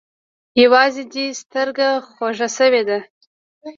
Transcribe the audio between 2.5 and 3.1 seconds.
سوې ده.